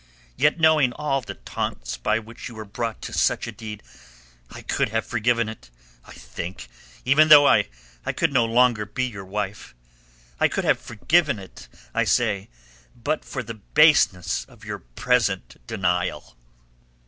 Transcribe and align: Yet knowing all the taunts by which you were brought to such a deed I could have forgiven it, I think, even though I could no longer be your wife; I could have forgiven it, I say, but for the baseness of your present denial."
Yet 0.35 0.59
knowing 0.59 0.93
all 0.93 1.21
the 1.21 1.35
taunts 1.35 1.95
by 1.95 2.17
which 2.17 2.49
you 2.49 2.55
were 2.55 2.65
brought 2.65 3.03
to 3.03 3.13
such 3.13 3.45
a 3.45 3.51
deed 3.51 3.83
I 4.49 4.63
could 4.63 4.89
have 4.89 5.05
forgiven 5.05 5.47
it, 5.47 5.69
I 6.05 6.13
think, 6.13 6.67
even 7.05 7.27
though 7.27 7.47
I 7.47 7.67
could 8.15 8.33
no 8.33 8.43
longer 8.43 8.87
be 8.87 9.05
your 9.05 9.23
wife; 9.25 9.75
I 10.39 10.47
could 10.47 10.63
have 10.63 10.79
forgiven 10.79 11.37
it, 11.37 11.67
I 11.93 12.05
say, 12.05 12.49
but 12.95 13.23
for 13.23 13.43
the 13.43 13.53
baseness 13.53 14.43
of 14.45 14.65
your 14.65 14.79
present 14.79 15.57
denial." 15.67 16.35